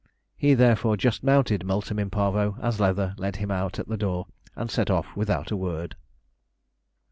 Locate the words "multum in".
1.63-2.09